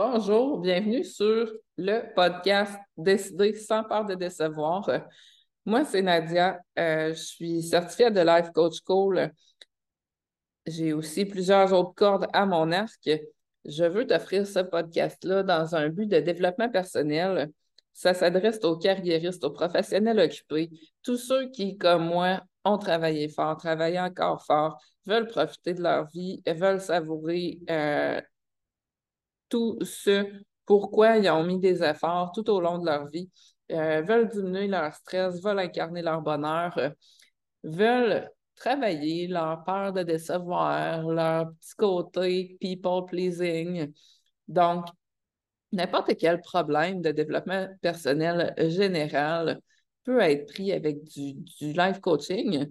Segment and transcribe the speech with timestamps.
[0.00, 4.88] Bonjour, bienvenue sur le podcast Décider sans peur de décevoir.
[5.66, 6.60] Moi, c'est Nadia.
[6.78, 9.32] Euh, je suis certifiée de Life Coach School.
[10.64, 13.10] J'ai aussi plusieurs autres cordes à mon arc.
[13.64, 17.50] Je veux t'offrir ce podcast-là dans un but de développement personnel.
[17.92, 20.70] Ça s'adresse aux carriéristes, aux professionnels occupés,
[21.02, 26.06] tous ceux qui, comme moi, ont travaillé fort, travaillé encore fort, veulent profiter de leur
[26.06, 28.20] vie, veulent savourer euh,
[29.48, 30.26] tout ce
[30.66, 33.30] pourquoi ils ont mis des efforts tout au long de leur vie,
[33.72, 36.90] euh, veulent diminuer leur stress, veulent incarner leur bonheur, euh,
[37.62, 43.92] veulent travailler leur peur de décevoir, leur petit côté people pleasing.
[44.46, 44.86] Donc,
[45.72, 49.60] n'importe quel problème de développement personnel général
[50.04, 52.66] peut être pris avec du, du life coaching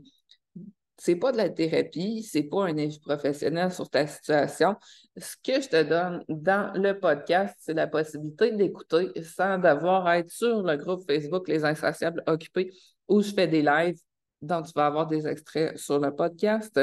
[0.97, 4.75] c'est pas de la thérapie, c'est pas un avis professionnel sur ta situation.
[5.15, 10.31] Ce que je te donne dans le podcast, c'est la possibilité d'écouter sans devoir être
[10.31, 12.71] sur le groupe Facebook Les Insatiables Occupés
[13.07, 13.99] où je fais des lives
[14.41, 16.79] dont tu vas avoir des extraits sur le podcast.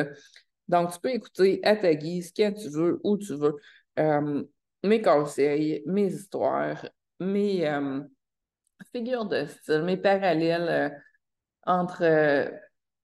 [0.69, 3.56] Donc, tu peux écouter à ta guise, quand tu veux, où tu veux,
[3.99, 4.43] euh,
[4.83, 6.89] mes conseils, mes histoires,
[7.21, 8.01] mes euh,
[8.93, 10.97] figures de style, mes parallèles euh,
[11.67, 12.51] entre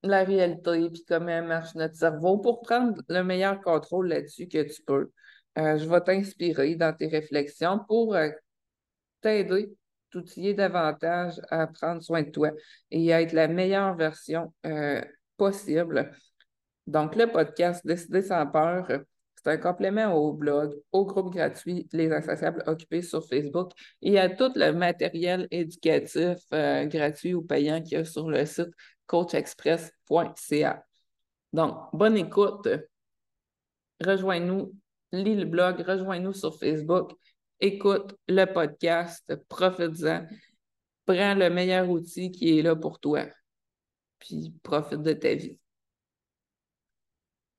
[0.02, 4.82] la réalité, puis comment marche notre cerveau pour prendre le meilleur contrôle là-dessus que tu
[4.82, 5.10] peux.
[5.58, 8.30] Euh, je vais t'inspirer dans tes réflexions pour euh,
[9.20, 9.74] t'aider,
[10.10, 12.50] t'outiller davantage à prendre soin de toi
[12.90, 15.02] et à être la meilleure version euh,
[15.36, 16.12] possible.
[16.86, 18.86] Donc, le podcast Décider sans peur,
[19.36, 24.28] c'est un complément au blog, au groupe gratuit Les Insociables Occupés sur Facebook et à
[24.28, 28.70] tout le matériel éducatif gratuit ou payant qu'il y a sur le site
[29.10, 30.86] coachexpress.ca.
[31.52, 32.68] Donc, bonne écoute.
[34.00, 34.72] Rejoins-nous,
[35.10, 37.12] lis le blog, rejoins-nous sur Facebook,
[37.58, 40.26] écoute le podcast, profite-en,
[41.06, 43.26] prends le meilleur outil qui est là pour toi,
[44.20, 45.58] puis profite de ta vie.